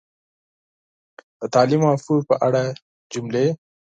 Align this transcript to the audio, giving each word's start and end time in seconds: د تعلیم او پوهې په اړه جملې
د 1.39 1.41
تعلیم 1.53 1.81
او 1.91 1.95
پوهې 2.05 2.27
په 2.29 2.35
اړه 2.47 2.63
جملې 3.13 3.47